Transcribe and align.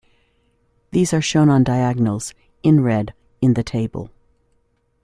These 0.89 1.13
are 1.13 1.21
shown 1.21 1.47
on 1.51 1.63
diagonals, 1.63 2.33
in 2.63 2.81
red, 2.81 3.13
in 3.39 3.53
the 3.53 3.61
table. 3.61 4.09